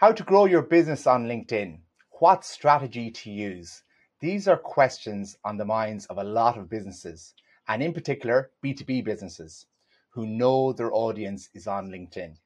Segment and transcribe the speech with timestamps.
[0.00, 1.80] How to grow your business on LinkedIn.
[2.20, 3.82] What strategy to use.
[4.20, 7.34] These are questions on the minds of a lot of businesses,
[7.66, 9.66] and in particular, B2B businesses
[10.10, 12.36] who know their audience is on LinkedIn.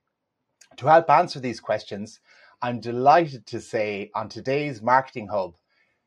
[0.78, 2.20] To help answer these questions,
[2.62, 5.56] I'm delighted to say on today's Marketing Hub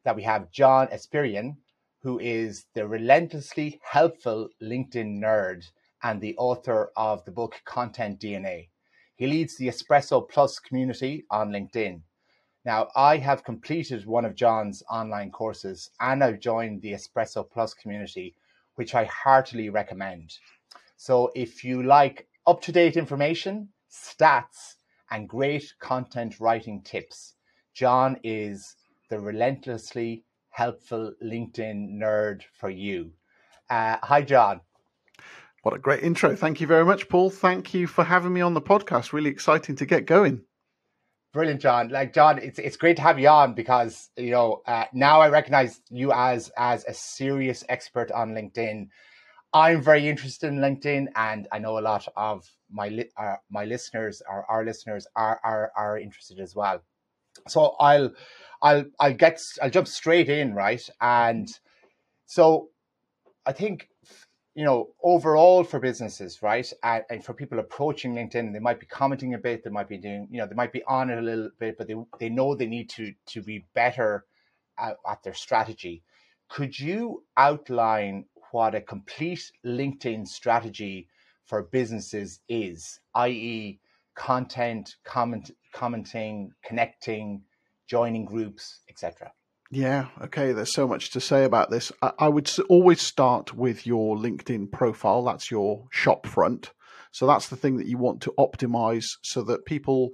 [0.04, 1.58] that we have John Espirian,
[2.00, 5.66] who is the relentlessly helpful LinkedIn nerd
[6.02, 8.70] and the author of the book Content DNA.
[9.16, 12.02] He leads the Espresso Plus community on LinkedIn.
[12.66, 17.74] Now, I have completed one of John's online courses and I've joined the Espresso Plus
[17.74, 18.36] community,
[18.76, 20.34] which I heartily recommend.
[20.98, 24.76] So, if you like up to date information, stats,
[25.12, 27.36] and great content writing tips,
[27.74, 28.76] John is
[29.10, 33.12] the relentlessly helpful LinkedIn nerd for you.
[33.70, 34.62] Uh, hi, John.
[35.66, 36.36] What a great intro.
[36.36, 37.32] Thank you very much, Paul.
[37.32, 39.14] Thank you for having me on the podcast.
[39.14, 40.44] Really exciting to get going.
[41.34, 41.90] Brilliant, John.
[41.90, 45.30] Like John, it's it's great to have you on because you know uh, now I
[45.30, 48.90] recognize you as as a serious expert on LinkedIn.
[49.56, 53.66] I'm very interested in LinkedIn, and I know a lot of my li- uh, my
[53.66, 56.84] listeners, or our listeners, are, are are interested as well.
[57.48, 58.12] So I'll
[58.62, 60.88] I'll I'll get I'll jump straight in, right?
[61.02, 61.50] And
[62.28, 62.70] so
[63.48, 63.90] I think
[64.56, 68.86] you know overall for businesses, right, and, and, for people approaching LinkedIn, they might be
[68.86, 71.22] commenting a bit, they might be doing, you know, they might be on it a
[71.22, 74.26] little bit, but they they know they need to to be better
[74.80, 76.04] at, at their strategy.
[76.48, 81.10] Could you outline what a complete LinkedIn strategy
[81.46, 83.80] for businesses is, i.e.,
[84.16, 87.44] content, comment, commenting, connecting,
[87.88, 89.32] joining groups, etc.
[89.76, 90.54] Yeah, okay.
[90.54, 91.92] There's so much to say about this.
[92.02, 95.26] I, I would always start with your LinkedIn profile.
[95.26, 96.72] That's your shop front.
[97.12, 100.12] So that's the thing that you want to optimize so that people,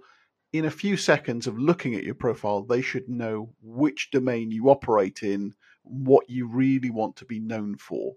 [0.52, 4.68] in a few seconds of looking at your profile, they should know which domain you
[4.68, 8.14] operate in, what you really want to be known for.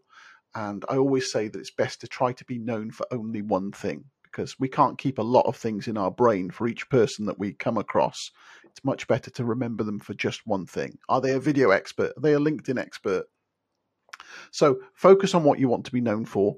[0.55, 3.71] And I always say that it's best to try to be known for only one
[3.71, 7.27] thing because we can't keep a lot of things in our brain for each person
[7.27, 8.31] that we come across.
[8.75, 10.99] It's much better to remember them for just one thing.
[11.09, 12.13] Are they a video expert?
[12.17, 13.27] Are they a LinkedIn expert?
[14.51, 16.57] So focus on what you want to be known for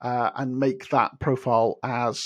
[0.00, 2.22] uh, and make that profile as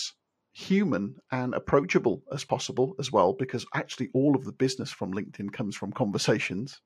[0.52, 5.52] human and approachable as possible as well because actually all of the business from linkedin
[5.52, 6.80] comes from conversations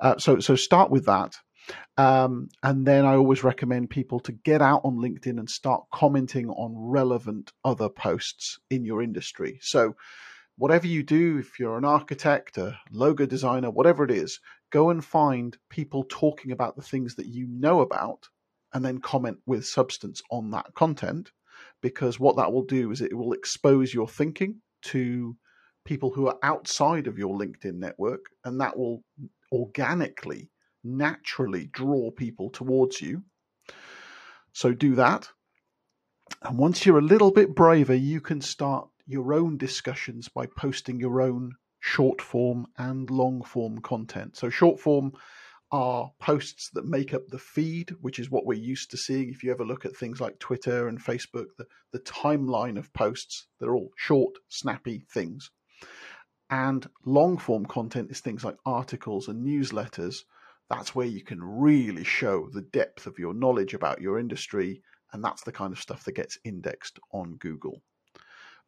[0.00, 1.36] uh, so so start with that
[1.96, 6.48] um, and then I always recommend people to get out on LinkedIn and start commenting
[6.50, 9.58] on relevant other posts in your industry.
[9.62, 9.94] So,
[10.56, 14.40] whatever you do, if you're an architect, a logo designer, whatever it is,
[14.70, 18.28] go and find people talking about the things that you know about
[18.72, 21.30] and then comment with substance on that content.
[21.82, 25.36] Because what that will do is it will expose your thinking to
[25.84, 29.02] people who are outside of your LinkedIn network, and that will
[29.50, 30.50] organically
[30.84, 33.22] naturally draw people towards you.
[34.52, 35.28] So do that.
[36.42, 40.98] And once you're a little bit braver, you can start your own discussions by posting
[40.98, 44.36] your own short form and long form content.
[44.36, 45.12] So, short form
[45.72, 49.30] are posts that make up the feed, which is what we're used to seeing.
[49.30, 53.46] If you ever look at things like Twitter and Facebook, the, the timeline of posts,
[53.58, 55.50] they're all short, snappy things.
[56.50, 60.16] And long form content is things like articles and newsletters,
[60.68, 64.82] that's where you can really show the depth of your knowledge about your industry.
[65.12, 67.82] And that's the kind of stuff that gets indexed on Google.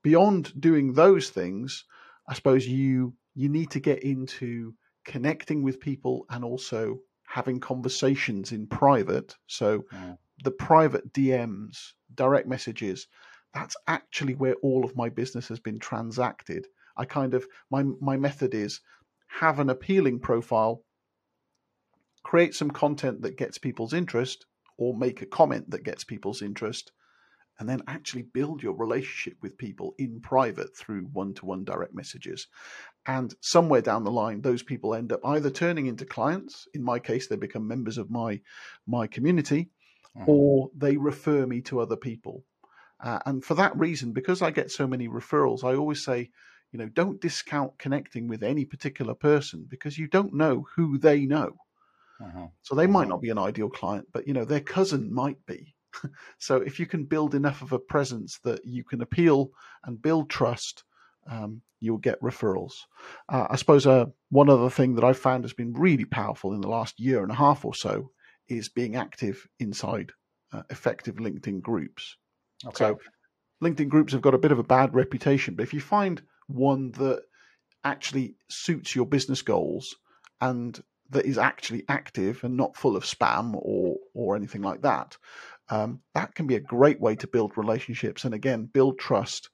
[0.04, 1.84] Beyond doing those things,
[2.28, 8.52] I suppose you you need to get into connecting with people and also having conversations
[8.52, 9.34] in private.
[9.48, 10.14] So yeah.
[10.44, 13.08] the private DMs, direct messages,
[13.52, 16.68] that's actually where all of my business has been transacted.
[16.96, 18.80] I kind of my my method is
[19.26, 20.84] have an appealing profile
[22.24, 26.90] create some content that gets people's interest or make a comment that gets people's interest
[27.58, 32.48] and then actually build your relationship with people in private through one-to-one direct messages
[33.06, 36.98] and somewhere down the line those people end up either turning into clients in my
[36.98, 38.40] case they become members of my
[38.86, 39.70] my community
[40.16, 40.28] mm-hmm.
[40.28, 42.44] or they refer me to other people
[43.02, 46.30] uh, and for that reason because i get so many referrals i always say
[46.72, 51.20] you know don't discount connecting with any particular person because you don't know who they
[51.26, 51.56] know
[52.20, 52.46] uh-huh.
[52.62, 53.08] So they might uh-huh.
[53.10, 55.73] not be an ideal client, but you know their cousin might be.
[56.38, 59.50] so if you can build enough of a presence that you can appeal
[59.84, 60.84] and build trust,
[61.30, 62.74] um, you'll get referrals.
[63.28, 66.60] Uh, I suppose uh, one other thing that I've found has been really powerful in
[66.60, 68.10] the last year and a half or so
[68.48, 70.12] is being active inside
[70.52, 72.16] uh, effective LinkedIn groups.
[72.66, 72.76] Okay.
[72.76, 72.98] So
[73.62, 76.92] LinkedIn groups have got a bit of a bad reputation, but if you find one
[76.92, 77.22] that
[77.84, 79.94] actually suits your business goals
[80.40, 85.16] and that is actually active and not full of spam or or anything like that,
[85.70, 89.48] um, that can be a great way to build relationships and again build trust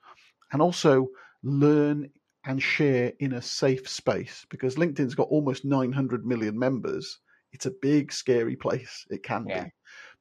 [0.53, 1.09] and also
[1.43, 2.11] learn
[2.45, 7.19] and share in a safe space because LinkedIn's got almost 900 million members.
[7.53, 9.05] It's a big, scary place.
[9.11, 9.65] It can yeah.
[9.65, 9.71] be.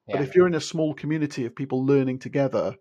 [0.07, 0.23] But yeah.
[0.23, 2.75] if you're in a small community of people learning together,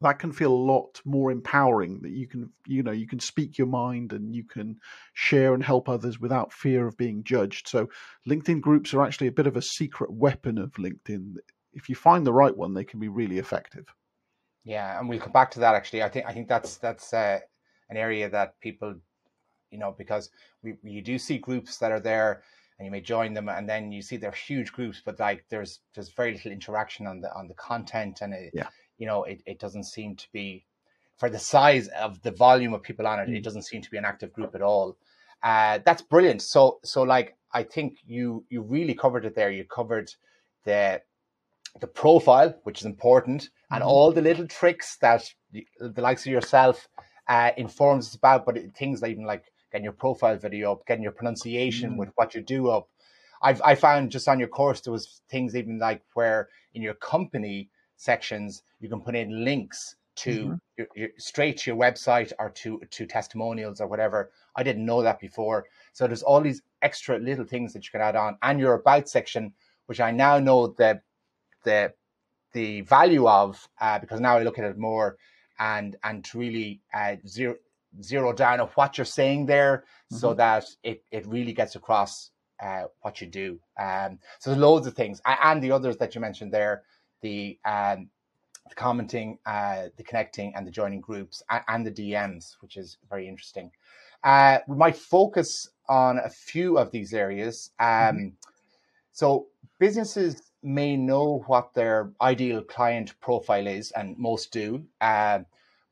[0.00, 3.56] that can feel a lot more empowering that you can you know you can speak
[3.56, 4.76] your mind and you can
[5.14, 7.88] share and help others without fear of being judged so
[8.28, 11.34] linkedin groups are actually a bit of a secret weapon of linkedin
[11.74, 13.86] if you find the right one they can be really effective
[14.64, 17.38] yeah and we'll come back to that actually i think i think that's that's uh,
[17.90, 18.94] an area that people
[19.70, 20.30] you know because
[20.62, 22.42] we you do see groups that are there
[22.78, 25.80] and you may join them and then you see they're huge groups but like there's
[25.94, 28.68] there's very little interaction on the on the content and it, yeah
[28.98, 30.64] you know, it, it doesn't seem to be
[31.16, 33.36] for the size of the volume of people on it, mm.
[33.36, 34.96] it doesn't seem to be an active group at all.
[35.42, 36.42] Uh, that's brilliant.
[36.42, 39.50] So, so like, I think you you really covered it there.
[39.50, 40.10] You covered
[40.64, 41.02] the
[41.80, 46.32] the profile, which is important, and mm all the little tricks that the likes of
[46.32, 46.88] yourself
[47.28, 48.46] uh, informs us about.
[48.46, 51.96] But it, things like even like getting your profile video up, getting your pronunciation mm
[51.96, 52.88] with what you do up.
[53.42, 56.94] I've I found just on your course there was things even like where in your
[56.94, 60.54] company sections, you can put in links to mm-hmm.
[60.76, 64.30] your, your, straight to your website or to to testimonials or whatever.
[64.56, 65.66] I didn't know that before.
[65.92, 69.08] So there's all these extra little things that you can add on, and your about
[69.08, 69.52] section,
[69.86, 71.00] which I now know the
[71.64, 71.92] the
[72.52, 75.16] the value of uh, because now I look at it more
[75.58, 77.56] and and to really uh, zero
[78.02, 80.16] zero down on what you're saying there, mm-hmm.
[80.16, 82.30] so that it it really gets across
[82.62, 83.58] uh, what you do.
[83.78, 86.82] Um, so there's loads of things, and the others that you mentioned there
[87.24, 88.10] the um,
[88.68, 93.28] the commenting, uh, the connecting, and the joining groups, and, the DMs, which is very
[93.28, 93.70] interesting.
[94.22, 97.70] Uh, we might focus on a few of these areas.
[97.78, 98.28] Um, mm-hmm.
[99.12, 104.84] So businesses may know what their ideal client profile is, and most do.
[105.00, 105.40] Uh,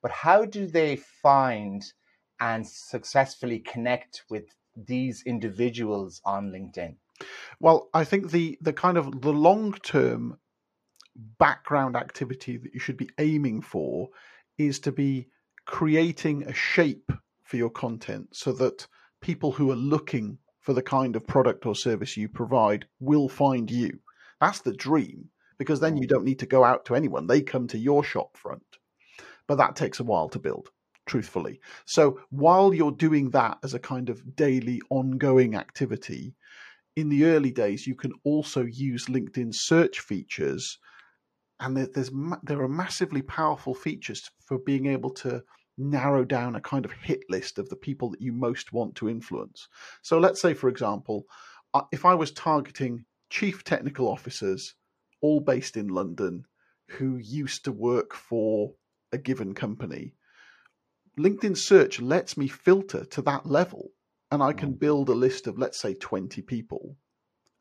[0.01, 1.93] but how do they find
[2.41, 4.45] and successfully connect with
[4.77, 6.97] these individuals on LinkedIn?
[7.61, 10.39] Well, I think the the kind of the long term
[11.39, 14.09] background activity that you should be aiming for
[14.59, 15.29] is to be
[15.67, 17.13] creating a shape
[17.45, 18.87] for your content so that
[19.21, 23.71] people who are looking for the kind of product or service you provide will find
[23.71, 24.01] you.
[24.43, 26.11] That's the dream because then you mm.
[26.11, 27.29] don't need to go out to anyone.
[27.29, 28.65] They come to your shop front.
[29.47, 30.71] But that takes a while to build,
[31.07, 31.61] truthfully.
[31.85, 36.35] So while you're doing that as a kind of daily ongoing activity,
[36.97, 40.79] in the early days, you can also use LinkedIn search features
[41.61, 42.11] and there's
[42.43, 45.41] there are massively powerful features for being able to
[45.79, 49.09] narrow down a kind of hit list of the people that you most want to
[49.09, 49.69] influence.
[50.03, 51.27] So let's say, for example,
[51.73, 54.75] uh, if I was targeting chief technical officers,
[55.23, 56.45] all based in London,
[56.91, 58.75] who used to work for
[59.11, 60.15] a given company,
[61.19, 63.89] LinkedIn search lets me filter to that level.
[64.31, 64.79] And I can mm.
[64.79, 66.97] build a list of, let's say, 20 people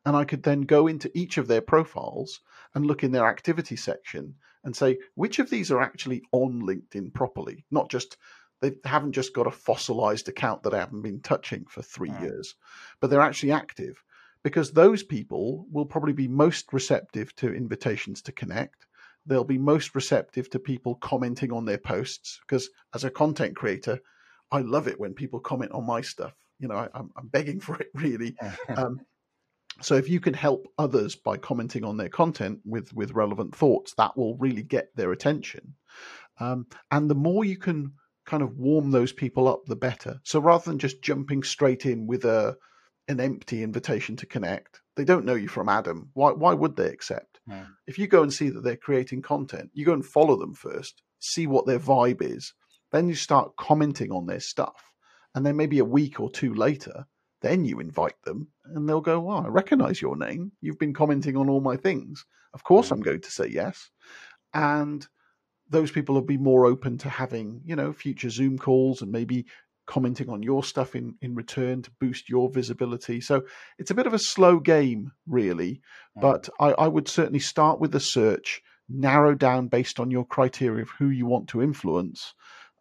[0.04, 2.40] and I could then go into each of their profiles
[2.74, 4.34] and look in their activity section
[4.64, 8.16] and say which of these are actually on LinkedIn properly, not just
[8.60, 12.20] they haven't just got a fossilized account that I haven't been touching for three mm.
[12.20, 12.54] years,
[13.00, 14.02] but they're actually active
[14.42, 18.86] because those people will probably be most receptive to invitations to connect.
[19.26, 24.00] They'll be most receptive to people commenting on their posts because as a content creator,
[24.50, 26.34] I love it when people comment on my stuff.
[26.58, 28.36] You know, I, am begging for it really.
[28.76, 29.00] um,
[29.80, 33.94] so if you can help others by commenting on their content with with relevant thoughts,
[33.94, 35.74] that will really get their attention.
[36.40, 37.92] Um, and the more you can
[38.24, 40.20] kind of warm those people up, the better.
[40.24, 42.56] So rather than just jumping straight in with a
[43.08, 46.10] an empty invitation to connect, they don't know you from Adam.
[46.14, 47.40] Why why would they accept?
[47.48, 47.66] Yeah.
[47.86, 51.02] If you go and see that they're creating content, you go and follow them first,
[51.18, 52.54] see what their vibe is,
[52.92, 54.92] then you start commenting on their stuff,
[55.34, 57.06] and then maybe a week or two later
[57.42, 60.52] then you invite them and they'll go, Well, I recognize your name.
[60.60, 62.24] You've been commenting on all my things.
[62.54, 63.90] Of course, I'm going to say yes.
[64.54, 65.06] And
[65.68, 69.46] those people will be more open to having, you know, future Zoom calls and maybe
[69.86, 73.20] commenting on your stuff in, in return to boost your visibility.
[73.20, 73.42] So
[73.78, 75.80] it's a bit of a slow game, really.
[76.14, 80.82] But I, I would certainly start with the search, narrow down based on your criteria
[80.82, 82.34] of who you want to influence.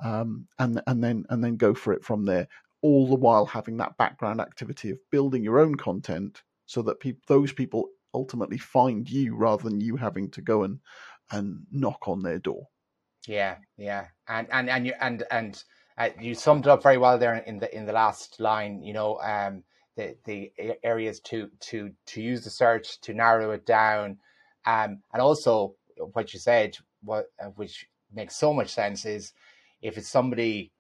[0.04, 2.48] Um, and and then and then go for it from there
[2.82, 7.14] all the while having that background activity of building your own content so that pe-
[7.28, 10.80] those people ultimately find you rather than you having to go and
[11.32, 12.68] and knock on their door
[13.28, 15.64] yeah yeah and and and you and and
[16.02, 18.82] uh, you summed it up very well there in the in the last line.
[18.82, 19.64] You know, um,
[19.96, 20.52] the the
[20.84, 24.18] areas to to to use the search to narrow it down,
[24.66, 25.76] um, and also
[26.14, 29.34] what you said, what uh, which makes so much sense is
[29.82, 30.72] if it's somebody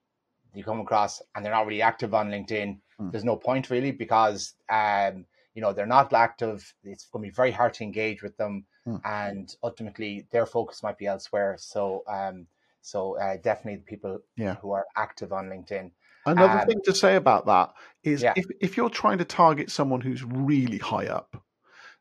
[0.53, 3.11] you come across and they're not really active on LinkedIn, mm.
[3.11, 6.73] there's no point really because um, you know they're not active.
[6.83, 8.99] It's going to be very hard to engage with them, mm.
[9.05, 11.57] and ultimately their focus might be elsewhere.
[11.59, 12.47] So um,
[12.81, 14.55] so uh, definitely the people yeah.
[14.55, 15.91] who are active on LinkedIn.
[16.25, 17.71] Another um, thing to say about that
[18.03, 18.33] is yeah.
[18.35, 21.43] if, if you're trying to target someone who's really high up,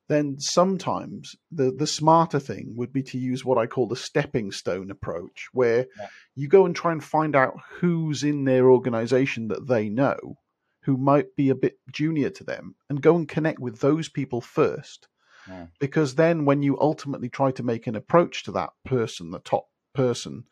[0.08, 4.50] then sometimes the, the smarter thing would be to use what I call the stepping
[4.50, 6.08] stone approach, where yeah.
[6.34, 10.36] you go and try and find out who's in their organization that they know,
[10.82, 14.40] who might be a bit junior to them, and go and connect with those people
[14.40, 15.06] first.
[15.48, 15.66] Yeah.
[15.78, 19.66] Because then when you ultimately try to make an approach to that person, the top
[19.94, 20.44] person,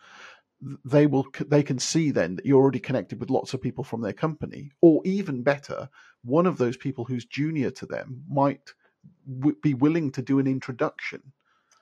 [0.85, 4.01] they will they can see then that you're already connected with lots of people from
[4.01, 4.71] their company.
[4.81, 5.89] Or even better
[6.25, 8.73] one of those people who's junior to them might
[9.39, 11.23] w- be willing to do an introduction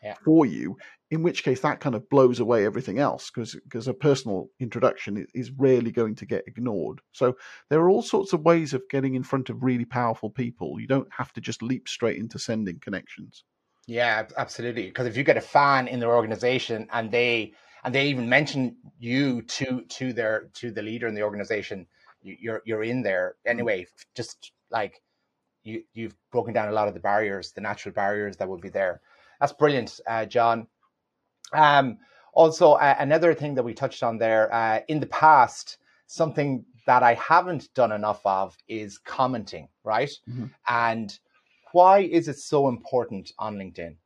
[0.02, 0.14] yeah.
[0.24, 0.76] for you
[1.10, 5.26] in which case that kind of blows away everything else because because a personal introduction
[5.34, 7.00] is rarely going to get ignored.
[7.12, 7.36] So
[7.70, 10.80] there are all sorts of ways of getting in front of really powerful people.
[10.80, 13.44] You don't have to just leap straight into sending connections
[13.86, 14.86] yeah, absolutely.
[14.86, 18.76] Because if you get a fan in their organization and they and they even mention
[18.98, 21.86] you to to their to the leader in the organization,
[22.20, 23.50] you're you're in there mm.
[23.50, 23.86] anyway.
[24.14, 25.02] Just like
[25.62, 28.70] you you've broken down a lot of the barriers, the natural barriers that would be
[28.70, 29.00] there.
[29.40, 30.66] That's brilliant, uh, John.
[31.52, 31.98] Um,
[32.32, 37.02] also, uh, another thing that we touched on there uh, in the past, something that
[37.02, 40.10] I haven't done enough of is commenting, right?
[40.28, 40.46] Mm-hmm.
[40.68, 41.18] And
[41.76, 43.96] why is it so important on LinkedIn?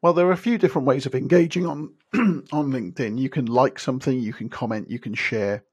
[0.00, 3.18] Well, there are a few different ways of engaging on on LinkedIn.
[3.18, 5.64] You can like something, you can comment, you can share,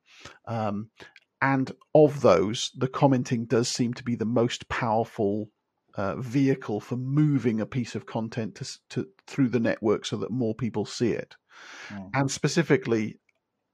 [0.48, 0.90] um,
[1.40, 5.52] and of those, the commenting does seem to be the most powerful
[5.94, 10.32] uh, vehicle for moving a piece of content to, to, through the network so that
[10.32, 11.36] more people see it.
[11.90, 12.10] Mm.
[12.16, 13.20] And specifically,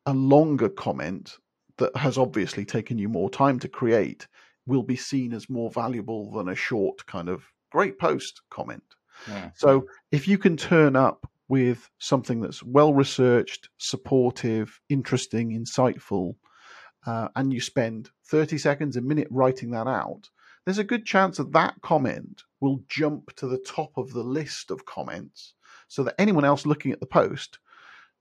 [0.06, 1.38] a longer comment
[1.78, 4.28] that has obviously taken you more time to create
[4.66, 8.84] will be seen as more valuable than a short kind of great post comment.
[9.28, 9.52] Yeah.
[9.56, 16.36] So if you can turn up with something that's well researched, supportive, interesting, insightful,
[17.06, 20.30] uh, and you spend 30 seconds, a minute writing that out,
[20.66, 24.72] there's a good chance that that comment will jump to the top of the list
[24.72, 25.54] of comments
[25.88, 27.60] so that anyone else looking at the post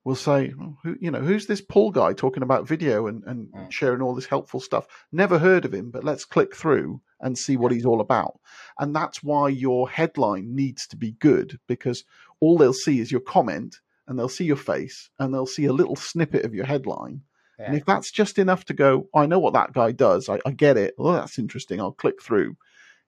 [0.04, 3.48] will say, oh, who, you know, who's this Paul guy talking about video and, and
[3.48, 3.70] mm.
[3.70, 4.86] sharing all this helpful stuff?
[5.10, 8.38] Never heard of him, but let's click through and see what he's all about.
[8.78, 12.04] And that's why your headline needs to be good because
[12.40, 15.72] all they'll see is your comment and they'll see your face and they'll see a
[15.72, 17.22] little snippet of your headline.
[17.58, 17.66] Yeah.
[17.66, 20.50] And if that's just enough to go, I know what that guy does, I, I
[20.50, 20.94] get it.
[20.98, 21.80] Well, that's interesting.
[21.80, 22.56] I'll click through.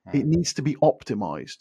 [0.07, 0.15] Mm.
[0.15, 1.57] It needs to be optimized.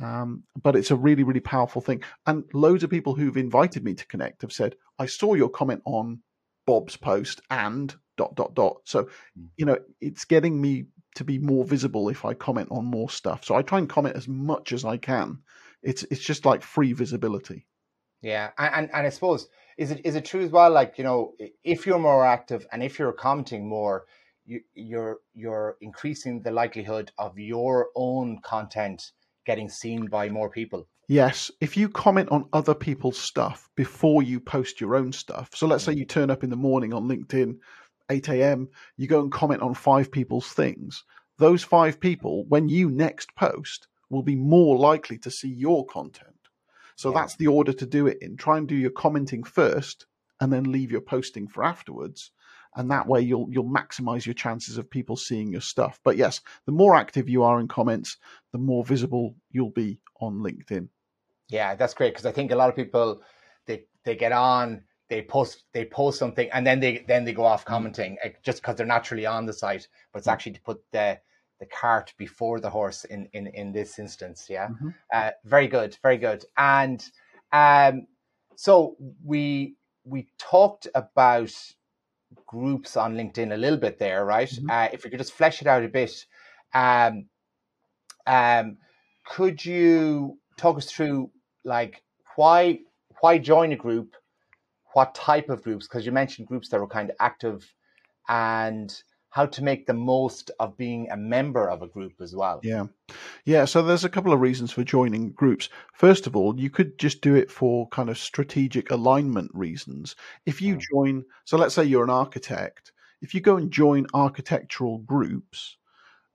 [0.00, 2.02] Um, but it's a really, really powerful thing.
[2.26, 5.82] And loads of people who've invited me to connect have said, I saw your comment
[5.84, 6.20] on
[6.66, 8.78] Bob's post and dot, dot, dot.
[8.84, 9.46] So, hmm.
[9.56, 13.44] you know, it's getting me to be more visible if I comment on more stuff.
[13.44, 15.38] So I try and comment as much as I can.
[15.82, 17.66] It's it's just like free visibility.
[18.22, 20.70] Yeah, and and I suppose is it is it true as well?
[20.70, 24.04] Like you know, if you're more active and if you're commenting more,
[24.44, 29.12] you, you're you're increasing the likelihood of your own content
[29.46, 30.86] getting seen by more people.
[31.08, 35.50] Yes, if you comment on other people's stuff before you post your own stuff.
[35.54, 35.98] So let's say mm.
[35.98, 37.56] you turn up in the morning on LinkedIn,
[38.10, 41.04] 8 a.m., you go and comment on five people's things.
[41.38, 46.30] Those five people, when you next post, will be more likely to see your content.
[46.96, 47.20] So yeah.
[47.20, 48.36] that's the order to do it in.
[48.36, 50.06] Try and do your commenting first
[50.40, 52.30] and then leave your posting for afterwards
[52.76, 56.00] and that way you'll you'll maximize your chances of people seeing your stuff.
[56.04, 58.16] But yes, the more active you are in comments,
[58.52, 60.88] the more visible you'll be on LinkedIn.
[61.48, 63.22] Yeah, that's great because I think a lot of people
[63.66, 67.44] they they get on, they post they post something, and then they then they go
[67.44, 67.68] off mm.
[67.68, 68.34] commenting mm.
[68.42, 69.88] just because they're naturally on the site.
[70.12, 70.32] But it's mm.
[70.32, 71.18] actually to put the
[71.58, 74.46] the cart before the horse in in in this instance.
[74.48, 74.88] Yeah, mm-hmm.
[75.12, 76.44] uh, very good, very good.
[76.56, 77.04] And
[77.52, 78.06] um,
[78.56, 79.74] so we
[80.04, 81.52] we talked about
[82.46, 84.48] groups on LinkedIn a little bit there, right?
[84.48, 84.70] Mm-hmm.
[84.70, 86.24] Uh, if we could just flesh it out a bit,
[86.74, 87.26] um,
[88.26, 88.76] um,
[89.26, 91.30] could you talk us through
[91.64, 92.02] like
[92.36, 92.80] why
[93.20, 94.14] why join a group,
[94.94, 95.86] what type of groups?
[95.86, 97.72] Because you mentioned groups that were kind of active,
[98.28, 102.60] and how to make the most of being a member of a group as well.
[102.62, 102.86] Yeah.
[103.44, 103.64] Yeah.
[103.64, 105.68] So there's a couple of reasons for joining groups.
[105.94, 110.16] First of all, you could just do it for kind of strategic alignment reasons.
[110.46, 110.82] If you mm.
[110.92, 115.76] join, so let's say you're an architect, if you go and join architectural groups,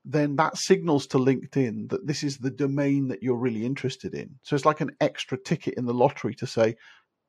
[0.04, 4.36] then that signals to LinkedIn that this is the domain that you're really interested in.
[4.42, 6.76] So it's like an extra ticket in the lottery to say,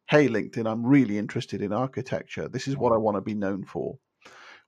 [0.10, 2.48] hey, LinkedIn, I'm really interested in architecture.
[2.48, 3.98] This is what I want to be known for.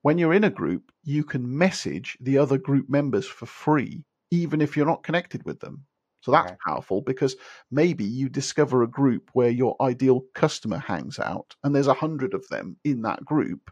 [0.02, 4.62] When you're in a group, you can message the other group members for free, even
[4.62, 5.86] if you're not connected with them.
[6.22, 6.58] So that's okay.
[6.66, 7.36] powerful because
[7.72, 12.34] maybe you discover a group where your ideal customer hangs out and there's a hundred
[12.34, 13.72] of them in that group.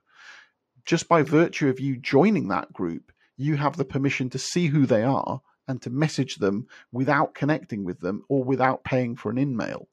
[0.86, 4.86] Just by virtue of you joining that group, you have the permission to see who
[4.86, 9.38] they are and to message them without connecting with them or without paying for an
[9.38, 9.88] in-mail.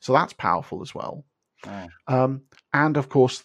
[0.00, 1.24] So that's powerful as well.
[2.06, 3.44] Um, and of course,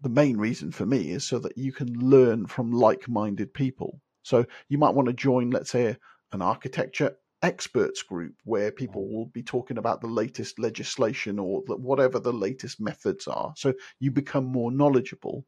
[0.00, 4.00] the main reason for me is so that you can learn from like-minded people.
[4.22, 5.96] So you might want to join, let's say,
[6.32, 9.12] an architecture experts group where people mm.
[9.12, 13.52] will be talking about the latest legislation or whatever the latest methods are.
[13.56, 15.44] So you become more knowledgeable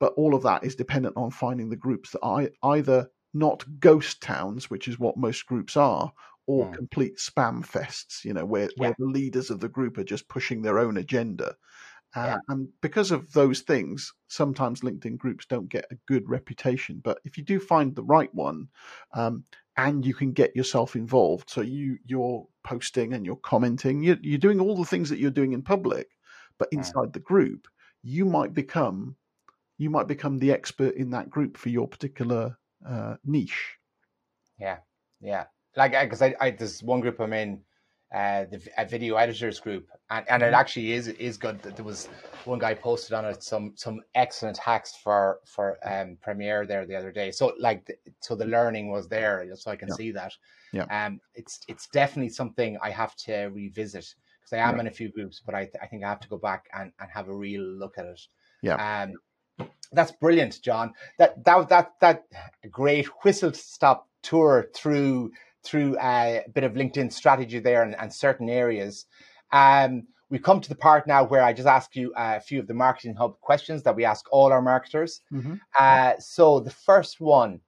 [0.00, 4.20] but all of that is dependent on finding the groups that are either not ghost
[4.22, 6.12] towns, which is what most groups are,
[6.46, 6.74] or mm.
[6.74, 8.68] complete spam fests, you know, where, yeah.
[8.76, 11.54] where the leaders of the group are just pushing their own agenda.
[12.14, 12.38] Uh, yeah.
[12.48, 17.00] And because of those things, sometimes LinkedIn groups don't get a good reputation.
[17.02, 18.68] But if you do find the right one,
[19.14, 19.44] um,
[19.76, 24.38] and you can get yourself involved, so you you're posting and you're commenting, you're, you're
[24.38, 26.08] doing all the things that you're doing in public,
[26.58, 26.78] but hmm.
[26.78, 27.12] inside mm.
[27.12, 27.66] the group,
[28.02, 29.16] you might become
[29.78, 33.76] you might become the expert in that group for your particular uh, niche.
[34.58, 34.78] Yeah,
[35.22, 35.44] yeah.
[35.74, 37.62] Like, because I, I, there's one group I'm in,
[38.14, 40.54] uh, the a video editors group, and, and it mm-hmm.
[40.54, 41.62] actually is is good.
[41.62, 42.08] There was
[42.44, 46.96] one guy posted on it some some excellent hacks for for um, Premiere there the
[46.96, 47.30] other day.
[47.30, 47.88] So like,
[48.20, 49.94] so the learning was there, so I can yeah.
[49.94, 50.32] see that.
[50.72, 50.84] Yeah.
[50.84, 54.80] Um, it's it's definitely something I have to revisit because I am yeah.
[54.80, 57.10] in a few groups, but I I think I have to go back and and
[57.12, 58.20] have a real look at it.
[58.62, 59.02] Yeah.
[59.02, 60.94] Um, that's brilliant, John.
[61.18, 62.24] That that that that
[62.70, 68.12] great whistle stop tour through through uh, a bit of LinkedIn strategy there and, and
[68.12, 69.06] certain areas.
[69.52, 72.68] Um, we come to the part now where I just ask you a few of
[72.68, 75.20] the marketing hub questions that we ask all our marketers.
[75.32, 75.54] Mm-hmm.
[75.78, 77.60] Uh, so the first one,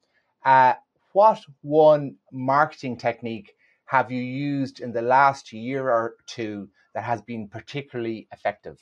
[0.45, 0.75] uh,
[1.13, 3.55] what one marketing technique
[3.87, 8.79] have you used in the last year or two that has been particularly effective?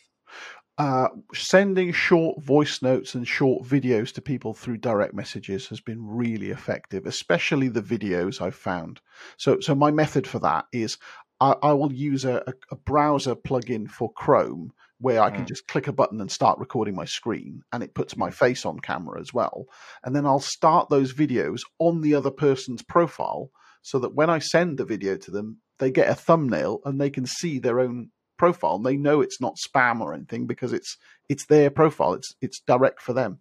[0.81, 5.99] Uh, sending short voice notes and short videos to people through direct messages has been
[6.03, 8.99] really effective, especially the videos I've found.
[9.37, 10.97] So, so my method for that is
[11.39, 15.49] I, I will use a, a, browser plugin for Chrome where I can mm.
[15.49, 18.81] just click a button and start recording my screen, and it puts my face on
[18.81, 19.67] camera as well.
[20.03, 23.51] And then I'll start those videos on the other person's profile
[23.83, 27.11] so that when I send the video to them, they get a thumbnail and they
[27.11, 28.79] can see their own profile.
[28.79, 30.97] They know it's not spam or anything because it's
[31.29, 32.15] it's their profile.
[32.15, 33.39] It's it's direct for them.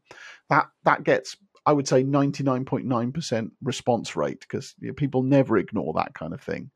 [0.49, 5.93] That that gets I would say 99.9% response rate because you know, people never ignore
[5.93, 6.71] that kind of thing.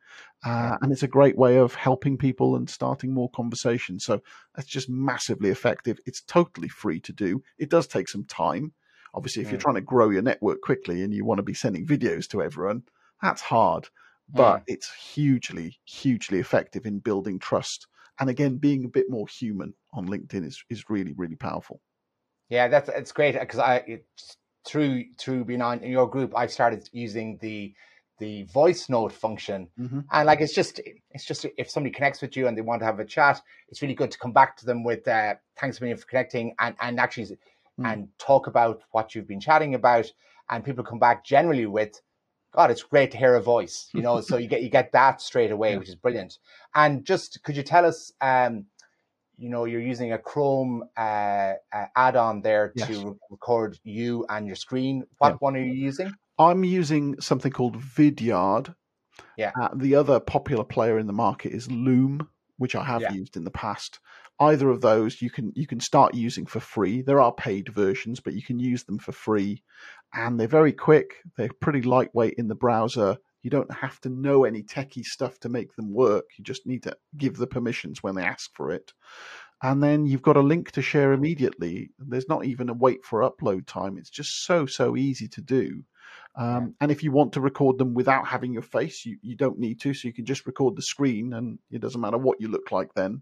[0.46, 4.06] Uh, and it's a great way of helping people and starting more conversations.
[4.06, 4.22] So
[4.56, 6.00] that's just massively effective.
[6.06, 7.44] It's totally free to do.
[7.58, 8.72] It does take some time.
[9.14, 11.86] Obviously, if you're trying to grow your network quickly and you want to be sending
[11.86, 12.84] videos to everyone,
[13.22, 13.90] that's hard.
[14.30, 14.64] But mm.
[14.68, 17.88] it's hugely, hugely effective in building trust
[18.20, 21.82] and again being a bit more human on linkedin is, is really really powerful
[22.50, 26.52] yeah that's it's great because i it's through through being on in your group i've
[26.52, 27.74] started using the
[28.20, 30.00] the voice note function mm-hmm.
[30.12, 30.80] and like it's just
[31.12, 33.82] it's just if somebody connects with you and they want to have a chat it's
[33.82, 37.26] really good to come back to them with uh, thanks for connecting and and actually
[37.26, 37.92] mm.
[37.92, 40.06] and talk about what you've been chatting about
[40.50, 42.00] and people come back generally with
[42.56, 44.22] God, it's great to hear a voice, you know.
[44.22, 45.78] so you get you get that straight away, yeah.
[45.78, 46.38] which is brilliant.
[46.76, 48.66] And just could you tell us, um,
[49.38, 52.88] you know, you're using a Chrome uh, uh, add-on there yes.
[52.88, 55.06] to record you and your screen.
[55.18, 55.36] What yeah.
[55.40, 56.14] one are you using?
[56.38, 58.76] I'm using something called Vidyard.
[59.38, 59.52] Yeah.
[59.60, 63.14] Uh, the other popular player in the market is Loom, which I have yeah.
[63.14, 64.00] used in the past.
[64.40, 67.02] Either of those you can you can start using for free.
[67.02, 69.64] There are paid versions, but you can use them for free
[70.14, 71.16] and they're very quick.
[71.38, 73.18] They're pretty lightweight in the browser.
[73.42, 76.26] You don't have to know any techie stuff to make them work.
[76.38, 78.94] You just need to give the permissions when they ask for it.
[79.62, 81.92] And then you've got a link to share immediately.
[81.98, 83.98] There's not even a wait for upload time.
[83.98, 85.84] It's just so, so easy to do.
[86.36, 89.60] Um, and if you want to record them without having your face, you, you don't
[89.60, 89.94] need to.
[89.94, 92.94] So you can just record the screen and it doesn't matter what you look like
[92.96, 93.22] then.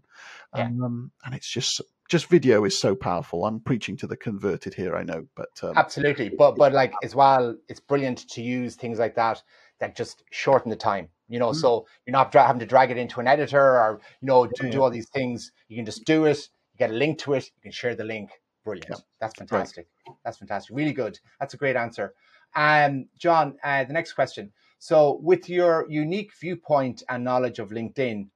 [0.56, 0.64] Yeah.
[0.64, 3.44] Um, and it's just just video is so powerful.
[3.44, 6.30] I'm preaching to the converted here, I know, but um, absolutely.
[6.30, 9.42] But but like as well, it's brilliant to use things like that
[9.80, 11.08] that just shorten the time.
[11.28, 11.56] You know, mm.
[11.56, 14.70] so you're not having to drag it into an editor or you know to yeah.
[14.70, 15.52] do all these things.
[15.68, 16.38] You can just do it.
[16.72, 17.44] You get a link to it.
[17.44, 18.30] You can share the link.
[18.64, 18.90] Brilliant.
[18.90, 18.96] Yeah.
[19.20, 19.88] That's fantastic.
[20.24, 20.76] That's fantastic.
[20.76, 21.18] Really good.
[21.40, 22.14] That's a great answer.
[22.54, 24.52] Um, John, uh, the next question.
[24.78, 28.28] So, with your unique viewpoint and knowledge of LinkedIn,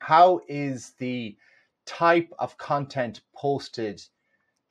[0.00, 1.36] how is the
[1.86, 4.02] type of content posted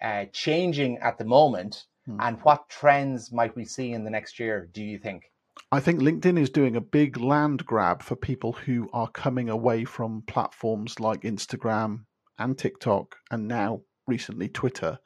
[0.01, 2.17] uh, changing at the moment, Hmm.
[2.19, 4.67] and what trends might we see in the next year?
[4.73, 5.31] Do you think?
[5.71, 9.85] I think LinkedIn is doing a big land grab for people who are coming away
[9.85, 12.05] from platforms like Instagram
[12.39, 14.99] and TikTok and now recently Twitter.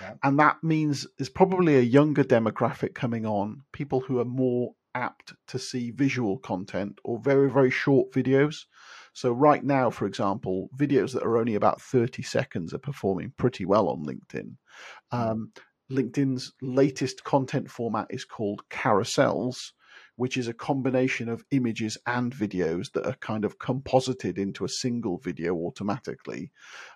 [0.00, 0.14] Yeah.
[0.22, 5.32] And that means there's probably a younger demographic coming on, people who are more apt
[5.48, 8.64] to see visual content or very, very short videos.
[9.14, 13.64] So, right now, for example, videos that are only about 30 seconds are performing pretty
[13.64, 14.56] well on LinkedIn.
[15.10, 15.52] Um,
[15.90, 19.72] LinkedIn's latest content format is called carousels,
[20.16, 24.68] which is a combination of images and videos that are kind of composited into a
[24.68, 26.50] single video automatically.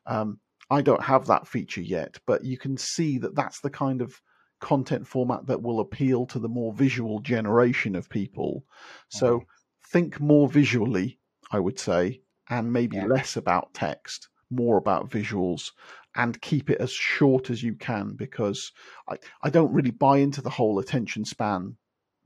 [0.07, 4.00] Um, I don't have that feature yet, but you can see that that's the kind
[4.02, 4.20] of
[4.61, 8.64] content format that will appeal to the more visual generation of people.
[9.09, 9.46] So Mhm.
[9.92, 13.07] think more visually, I would say, and maybe Yeah.
[13.07, 15.72] less about text, more about visuals,
[16.14, 18.72] and keep it as short as you can because
[19.09, 21.76] I, I don't really buy into the whole attention span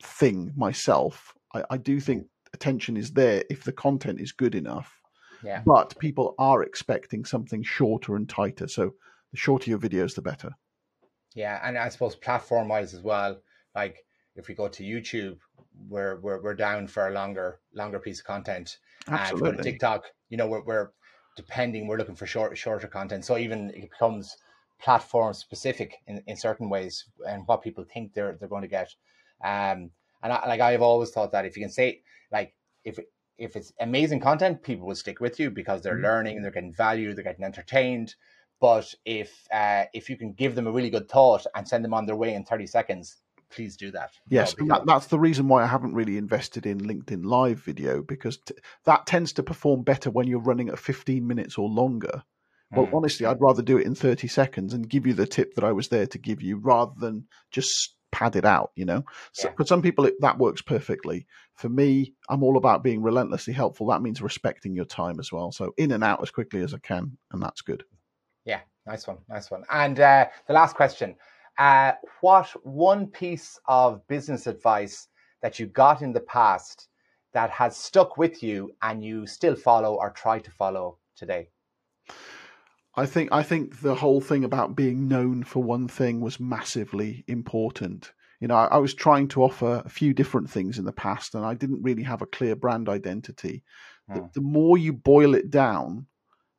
[0.03, 1.35] thing myself.
[1.55, 5.00] I, I do think attention is there if the content is good enough,
[5.45, 5.63] Yeah.
[5.65, 8.69] but people are expecting something shorter and tighter.
[8.69, 8.95] So
[9.31, 10.51] the shorter your videos, the better.
[11.35, 13.39] Yeah, and I suppose platform wise as well.
[13.75, 14.05] Like
[14.37, 15.39] if we go to YouTube,
[15.89, 18.79] we're we're we're down for a longer longer piece of content.
[19.07, 19.73] And if we go to Absolutely.
[19.73, 20.91] TikTok, you know, we're we're
[21.37, 23.25] depending, we're looking for short shorter content.
[23.25, 24.37] So even it becomes
[24.81, 28.95] platform specific in, in certain ways and what people think they're they're going to get.
[29.45, 29.91] Um
[30.23, 32.99] and I, like I've always thought that if you can say like if
[33.41, 36.03] if it's amazing content, people will stick with you because they're Mhm.
[36.03, 38.15] learning, they're getting value, they're getting entertained.
[38.61, 41.95] But if uh, if you can give them a really good thought and send them
[41.95, 43.17] on their way in 30 seconds,
[43.49, 44.13] please do that.
[44.29, 48.03] Yes, because- that, that's the reason why I haven't really invested in LinkedIn Live video
[48.03, 52.23] because t- that tends to perform better when you're running at 15 minutes or longer.
[52.73, 52.95] Well, Mm.
[52.95, 55.73] honestly, I'd rather do it in 30 seconds and give you the tip that I
[55.73, 59.05] was there to give you rather than just pad it out, you know?
[59.33, 59.55] So, Yeah.
[59.57, 61.27] For some people, it, that works perfectly.
[61.61, 63.87] For me, I'm all about being relentlessly helpful.
[63.89, 65.53] That means respecting your time as well.
[65.53, 67.85] So in and out as quickly as I can, and that's good.
[68.47, 69.65] Yeah, nice one, nice one.
[69.71, 71.17] And uh, the last question:
[71.59, 71.93] uh,
[72.23, 75.09] What one piece of business advice
[75.43, 76.89] that you got in the past
[77.35, 81.51] that has stuck with you and you still follow or try to follow today?
[82.95, 87.23] I think I think the whole thing about being known for one thing was massively
[87.29, 88.13] important.
[88.41, 91.35] You know, I, I was trying to offer a few different things in the past,
[91.35, 93.63] and I didn't really have a clear brand identity.
[94.15, 94.31] The, Hmm.
[94.35, 96.07] the more you boil it down,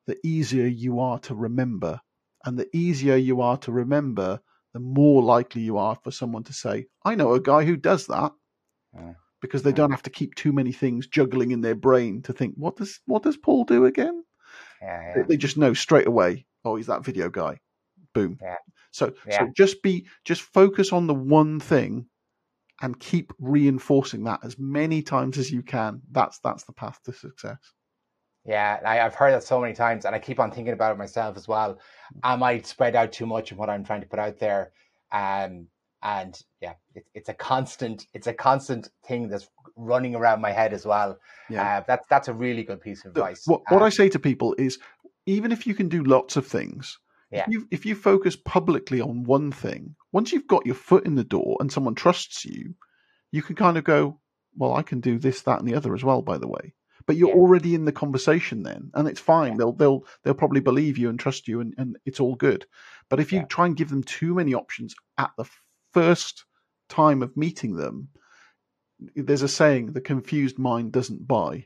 [0.08, 2.02] the easier you are to remember,
[2.46, 4.41] and the easier you are to remember,
[4.74, 8.08] the more likely you are for someone to say, "I know a guy who does
[8.08, 8.34] that,"
[8.94, 9.12] Hmm.
[9.41, 9.74] because they Hmm.
[9.74, 13.00] don't have to keep too many things juggling in their brain to think, "What does
[13.06, 14.24] what does Paul do again?"
[14.82, 17.60] Yeah, They- yeah, they just know straight away oh he's that video guy
[18.13, 18.56] boom Yeah.
[18.92, 19.40] So Yeah.
[19.40, 22.06] so just be just focus on the one thing
[22.82, 27.14] and keep reinforcing that as many times as you can that's that's the path to
[27.14, 27.74] success
[28.46, 28.80] yeah.
[28.86, 31.38] I, I've heard that so many times, and I keep on thinking about it myself
[31.38, 31.80] as well.
[32.24, 34.72] Am I spread out too much in what I'm trying to put out there,
[35.12, 35.68] um,
[36.02, 40.74] and yeah, it, it's a constant, it's a constant thing that's running around my head
[40.74, 41.20] as well.
[41.50, 43.48] yeah Uh, that's that's a really good piece of advice.
[43.48, 44.80] what, what Uh, i say to people is
[45.28, 46.98] even if you can do lots of things
[47.32, 47.46] Yeah.
[47.48, 51.15] if you if you focus publicly on one thing once you've got your foot in
[51.15, 52.76] the door and someone trusts you
[53.32, 54.20] you can kind of go
[54.58, 56.74] well i can do this that and the other as well by the way
[57.08, 57.36] but you're Yeah.
[57.36, 59.58] already in the conversation then and it's fine Yeah.
[59.60, 62.65] they'll they'll they'll probably believe you and trust you and, and it's all good
[63.10, 63.46] but if you Yeah.
[63.46, 65.46] try and give them too many options at the
[65.94, 66.46] first
[66.89, 68.10] time of meeting them
[69.15, 71.65] there's a saying the confused mind doesn't buy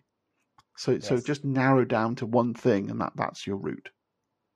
[0.78, 3.90] so so just narrow down to one thing and that that's your route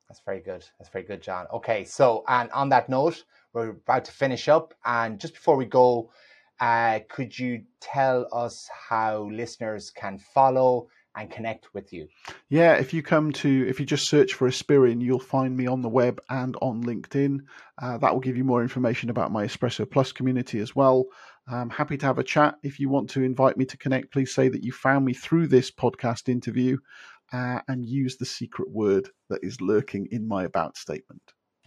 [0.10, 0.66] That's very good.
[0.80, 1.46] That's very good, John.
[1.54, 5.66] Okay, so and on that note, we're about to finish up, and just before we
[5.66, 6.12] go,
[6.60, 12.08] uh, could you tell us how listeners can follow and connect with you?
[12.50, 15.82] Yeah, if you come to, if you just search for Espirian, you'll find me on
[15.82, 17.40] the web and on LinkedIn.
[17.82, 21.06] Uh, that will give you more information about my Espresso Plus community as well.
[21.48, 22.56] I'm happy to have a chat.
[22.62, 25.48] If you want to invite me to connect, please say that you found me through
[25.48, 26.78] this podcast interview
[27.34, 31.22] uh, and use the secret word that is lurking in my about statement.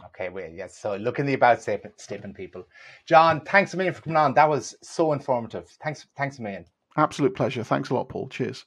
[0.06, 0.76] Okay, well, yes.
[0.78, 2.64] So look in the about statement, statement, people.
[3.06, 4.34] John, thanks a million for coming on.
[4.34, 5.68] That was so informative.
[5.82, 6.64] Thanks, thanks a million.
[6.96, 7.64] Absolute pleasure.
[7.64, 8.28] Thanks a lot, Paul.
[8.28, 8.64] Cheers.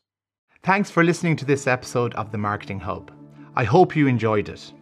[0.63, 3.11] Thanks for listening to this episode of the Marketing Hub.
[3.55, 4.73] I hope you enjoyed it.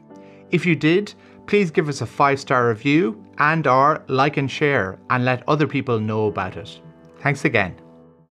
[0.51, 1.13] If you did,
[1.47, 5.67] please give us a five star review and or like and share and let other
[5.67, 6.79] people know about it.
[7.19, 7.75] Thanks again.